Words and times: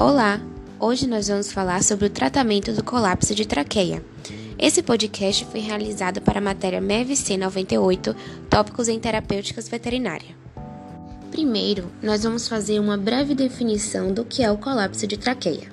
Olá! 0.00 0.40
Hoje 0.78 1.06
nós 1.06 1.28
vamos 1.28 1.52
falar 1.52 1.82
sobre 1.82 2.06
o 2.06 2.10
tratamento 2.10 2.72
do 2.72 2.82
colapso 2.82 3.34
de 3.34 3.46
traqueia. 3.46 4.02
Esse 4.58 4.82
podcast 4.82 5.44
foi 5.44 5.60
realizado 5.60 6.22
para 6.22 6.38
a 6.38 6.42
matéria 6.42 6.80
MEVC 6.80 7.36
98, 7.36 8.16
Tópicos 8.48 8.88
em 8.88 8.98
Terapêuticas 8.98 9.68
Veterinária. 9.68 10.34
Primeiro, 11.30 11.92
nós 12.02 12.22
vamos 12.22 12.48
fazer 12.48 12.80
uma 12.80 12.96
breve 12.96 13.34
definição 13.34 14.10
do 14.10 14.24
que 14.24 14.42
é 14.42 14.50
o 14.50 14.56
colapso 14.56 15.06
de 15.06 15.18
traqueia. 15.18 15.70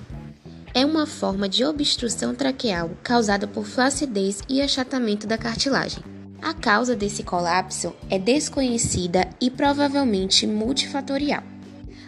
É 0.74 0.86
uma 0.86 1.08
forma 1.08 1.48
de 1.48 1.64
obstrução 1.64 2.36
traqueal 2.36 2.92
causada 3.02 3.48
por 3.48 3.64
flacidez 3.64 4.42
e 4.50 4.62
achatamento 4.62 5.26
da 5.26 5.38
cartilagem. 5.38 6.04
A 6.42 6.54
causa 6.54 6.98
desse 6.98 7.24
colapso 7.24 7.94
é 8.10 8.20
desconhecida 8.20 9.26
e 9.40 9.50
provavelmente 9.50 10.46
multifatorial. 10.46 11.44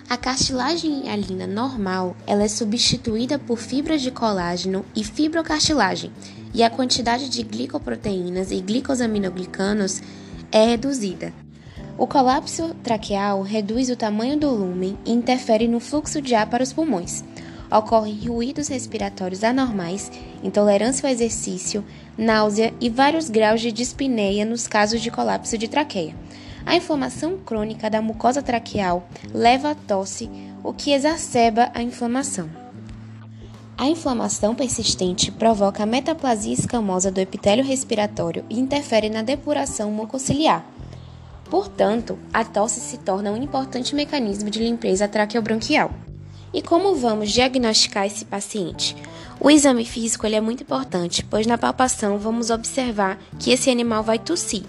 A 0.09 0.17
cartilagem 0.17 1.05
hialina 1.05 1.45
normal 1.45 2.17
ela 2.25 2.43
é 2.43 2.47
substituída 2.47 3.37
por 3.37 3.59
fibras 3.59 4.01
de 4.01 4.09
colágeno 4.09 4.83
e 4.95 5.03
fibrocartilagem, 5.03 6.11
e 6.51 6.63
a 6.63 6.69
quantidade 6.69 7.29
de 7.29 7.43
glicoproteínas 7.43 8.49
e 8.49 8.59
glicosaminoglicanos 8.59 10.01
é 10.51 10.65
reduzida. 10.65 11.31
O 11.95 12.07
colapso 12.07 12.73
traqueal 12.81 13.43
reduz 13.43 13.91
o 13.91 13.95
tamanho 13.95 14.35
do 14.35 14.49
lumen 14.49 14.97
e 15.05 15.11
interfere 15.11 15.67
no 15.67 15.79
fluxo 15.79 16.19
de 16.19 16.33
ar 16.33 16.49
para 16.49 16.63
os 16.63 16.73
pulmões. 16.73 17.23
Ocorrem 17.71 18.27
ruídos 18.27 18.67
respiratórios 18.67 19.43
anormais, 19.43 20.11
intolerância 20.41 21.07
ao 21.07 21.13
exercício, 21.13 21.85
náusea 22.17 22.73
e 22.81 22.89
vários 22.89 23.29
graus 23.29 23.61
de 23.61 23.71
dispneia 23.71 24.43
nos 24.43 24.67
casos 24.67 25.01
de 25.01 25.11
colapso 25.11 25.55
de 25.55 25.67
traqueia. 25.67 26.15
A 26.65 26.75
inflamação 26.75 27.37
crônica 27.37 27.89
da 27.89 28.01
mucosa 28.01 28.41
traqueal 28.41 29.07
leva 29.33 29.71
à 29.71 29.75
tosse, 29.75 30.29
o 30.63 30.73
que 30.73 30.91
exacerba 30.91 31.71
a 31.73 31.81
inflamação. 31.81 32.49
A 33.77 33.87
inflamação 33.87 34.53
persistente 34.53 35.31
provoca 35.31 35.83
a 35.83 35.85
metaplasia 35.85 36.53
escamosa 36.53 37.09
do 37.09 37.19
epitélio 37.19 37.63
respiratório 37.63 38.43
e 38.49 38.59
interfere 38.59 39.09
na 39.09 39.21
depuração 39.21 39.89
mucociliar. 39.89 40.65
Portanto, 41.49 42.19
a 42.33 42.43
tosse 42.43 42.81
se 42.81 42.97
torna 42.97 43.31
um 43.31 43.41
importante 43.41 43.95
mecanismo 43.95 44.49
de 44.49 44.59
limpeza 44.59 45.07
traqueobronquial. 45.07 45.91
E 46.53 46.61
como 46.61 46.95
vamos 46.95 47.31
diagnosticar 47.31 48.05
esse 48.05 48.25
paciente? 48.25 48.95
O 49.39 49.49
exame 49.49 49.85
físico 49.85 50.27
é 50.27 50.41
muito 50.41 50.63
importante, 50.63 51.23
pois 51.23 51.47
na 51.47 51.57
palpação 51.57 52.17
vamos 52.17 52.49
observar 52.49 53.17
que 53.39 53.51
esse 53.51 53.69
animal 53.69 54.03
vai 54.03 54.19
tossir 54.19 54.63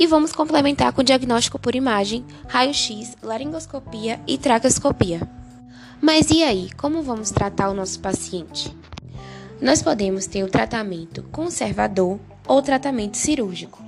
e 0.00 0.06
vamos 0.06 0.32
complementar 0.32 0.94
com 0.94 1.02
diagnóstico 1.02 1.58
por 1.58 1.74
imagem, 1.74 2.24
raio-x, 2.48 3.18
laringoscopia 3.22 4.18
e 4.26 4.38
traqueoscopia. 4.38 5.20
Mas 6.00 6.30
e 6.30 6.42
aí, 6.42 6.70
como 6.72 7.02
vamos 7.02 7.30
tratar 7.30 7.68
o 7.68 7.74
nosso 7.74 8.00
paciente? 8.00 8.74
Nós 9.60 9.82
podemos 9.82 10.26
ter 10.26 10.42
o 10.42 10.48
tratamento 10.48 11.22
conservador 11.24 12.18
ou 12.48 12.62
tratamento 12.62 13.18
cirúrgico. 13.18 13.84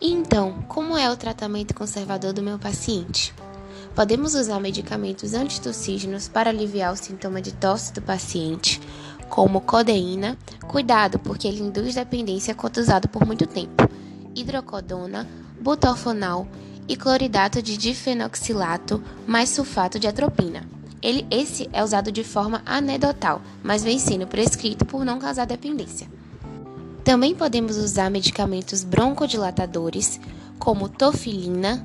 Então, 0.00 0.62
como 0.68 0.96
é 0.96 1.10
o 1.10 1.16
tratamento 1.16 1.74
conservador 1.74 2.32
do 2.32 2.44
meu 2.44 2.60
paciente? 2.60 3.34
Podemos 3.92 4.36
usar 4.36 4.60
medicamentos 4.60 5.34
antitussígenos 5.34 6.28
para 6.28 6.50
aliviar 6.50 6.92
o 6.92 6.96
sintoma 6.96 7.42
de 7.42 7.52
tosse 7.52 7.92
do 7.92 8.00
paciente, 8.00 8.80
como 9.28 9.60
codeína, 9.60 10.38
cuidado 10.68 11.18
porque 11.18 11.48
ele 11.48 11.62
induz 11.62 11.96
dependência 11.96 12.54
quando 12.54 12.76
usado 12.76 13.08
por 13.08 13.26
muito 13.26 13.48
tempo, 13.48 13.82
hidrocodona 14.32 15.26
butalfonal 15.66 16.46
e 16.86 16.94
cloridato 16.96 17.60
de 17.60 17.76
difenoxilato 17.76 19.02
mais 19.26 19.48
sulfato 19.48 19.98
de 19.98 20.06
atropina. 20.06 20.62
Ele, 21.02 21.26
esse 21.28 21.68
é 21.72 21.82
usado 21.82 22.12
de 22.12 22.22
forma 22.22 22.62
anedotal, 22.64 23.42
mas 23.64 23.82
vem 23.82 23.98
sendo 23.98 24.28
prescrito 24.28 24.84
por 24.84 25.04
não 25.04 25.18
causar 25.18 25.44
dependência. 25.44 26.06
Também 27.02 27.34
podemos 27.34 27.76
usar 27.78 28.08
medicamentos 28.08 28.84
broncodilatadores, 28.84 30.20
como 30.56 30.88
tofilina, 30.88 31.84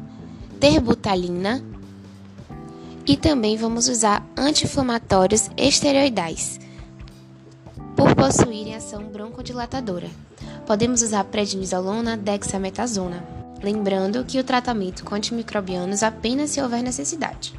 terbutalina, 0.59 1.63
e 3.07 3.17
também 3.17 3.57
vamos 3.57 3.87
usar 3.87 4.23
anti-inflamatórios 4.37 5.49
esteroidais, 5.57 6.59
por 7.95 8.13
possuírem 8.13 8.75
ação 8.75 9.05
broncodilatadora. 9.05 10.09
Podemos 10.67 11.01
usar 11.01 11.23
prednisolona, 11.23 12.15
dexametasona 12.15 13.40
lembrando 13.61 14.25
que 14.25 14.39
o 14.39 14.43
tratamento 14.43 15.03
com 15.03 15.15
antimicrobianos 15.15 16.03
apenas 16.03 16.49
se 16.51 16.61
houver 16.61 16.81
necessidade. 16.81 17.53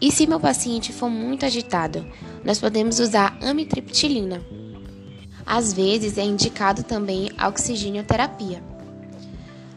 E 0.00 0.10
se 0.10 0.26
meu 0.26 0.40
paciente 0.40 0.92
for 0.92 1.08
muito 1.08 1.46
agitado, 1.46 2.04
nós 2.44 2.58
podemos 2.58 2.98
usar 2.98 3.38
amitriptilina. 3.40 4.42
Às 5.46 5.72
vezes 5.72 6.18
é 6.18 6.22
indicado 6.24 6.82
também 6.82 7.30
a 7.38 7.48
oxigênio-terapia. 7.48 8.62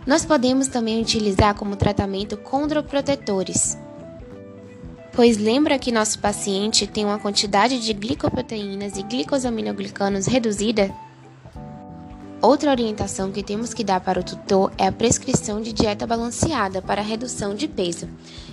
Nós 0.06 0.26
podemos 0.26 0.68
também 0.68 1.02
utilizar 1.02 1.56
como 1.56 1.76
tratamento 1.76 2.38
condroprotetores, 2.38 3.78
pois 5.14 5.38
lembra 5.38 5.80
que 5.80 5.92
nosso 5.92 6.20
paciente 6.20 6.86
tem 6.86 7.06
uma 7.06 7.18
quantidade 7.18 7.80
de 7.80 7.94
glicoproteínas 7.94 8.98
e 8.98 9.04
glicosaminoglicanos 9.04 10.28
reduzida? 10.28 10.94
Outra 12.46 12.70
orientação 12.70 13.32
que 13.32 13.42
temos 13.42 13.74
que 13.74 13.84
dar 13.84 14.00
para 14.00 14.20
o 14.20 14.24
tutor 14.24 14.72
é 14.78 14.86
a 14.86 14.92
prescrição 14.92 15.60
de 15.60 15.74
dieta 15.74 16.06
balanceada 16.06 16.80
para 16.80 17.02
redução 17.02 17.56
de 17.56 17.68
peso. 17.68 18.08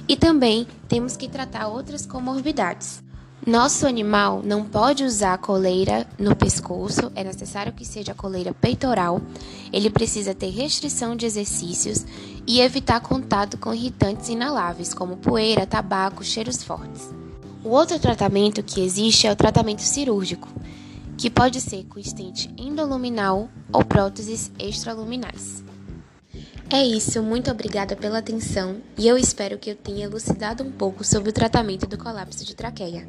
E 0.08 0.16
também 0.16 0.66
temos 0.88 1.14
que 1.14 1.28
tratar 1.28 1.68
outras 1.68 2.06
comorbidades. 2.06 3.02
Nosso 3.46 3.86
animal 3.86 4.40
não 4.42 4.64
pode 4.64 5.04
usar 5.04 5.36
coleira 5.36 6.06
no 6.18 6.34
pescoço, 6.34 7.12
é 7.14 7.22
necessário 7.22 7.74
que 7.74 7.84
seja 7.84 8.14
coleira 8.14 8.54
peitoral. 8.54 9.20
Ele 9.70 9.90
precisa 9.90 10.34
ter 10.34 10.48
restrição 10.48 11.14
de 11.14 11.26
exercícios 11.26 12.06
e 12.46 12.62
evitar 12.62 13.00
contato 13.00 13.58
com 13.58 13.74
irritantes 13.74 14.30
inaláveis, 14.30 14.94
como 14.94 15.18
poeira, 15.18 15.66
tabaco, 15.66 16.24
cheiros 16.24 16.62
fortes. 16.62 17.10
O 17.62 17.68
outro 17.68 17.98
tratamento 17.98 18.62
que 18.62 18.80
existe 18.80 19.26
é 19.26 19.32
o 19.32 19.36
tratamento 19.36 19.82
cirúrgico 19.82 20.48
que 21.16 21.30
pode 21.30 21.60
ser 21.60 21.84
com 21.84 21.98
estente 21.98 22.52
endoluminal 22.56 23.48
ou 23.72 23.84
próteses 23.84 24.50
extraluminais. 24.58 25.62
É 26.70 26.82
isso, 26.82 27.22
muito 27.22 27.50
obrigada 27.50 27.94
pela 27.94 28.18
atenção 28.18 28.80
e 28.96 29.06
eu 29.06 29.18
espero 29.18 29.58
que 29.58 29.70
eu 29.70 29.76
tenha 29.76 30.06
elucidado 30.06 30.62
um 30.62 30.72
pouco 30.72 31.04
sobre 31.04 31.28
o 31.28 31.32
tratamento 31.32 31.86
do 31.86 31.98
colapso 31.98 32.44
de 32.46 32.56
traqueia. 32.56 33.06